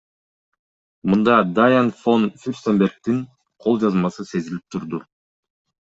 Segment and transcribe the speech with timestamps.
[1.11, 3.23] Мында Дайан фон Фюрстенбергдин
[3.67, 5.07] кол жазмасы сезилип турду.